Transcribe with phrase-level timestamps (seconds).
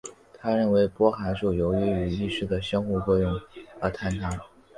[0.33, 3.39] 他认为波函数由于与意识的相互作用
[3.79, 4.45] 而坍缩。